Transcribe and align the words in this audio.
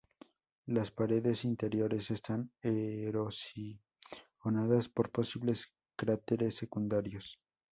Las 0.65 0.89
paredes 0.89 1.45
interiores 1.45 2.09
están 2.09 2.51
erosionadas 2.63 3.69
por 4.91 5.11
posibles 5.11 5.67
cráteres 5.95 6.55
secundarios. 6.55 7.39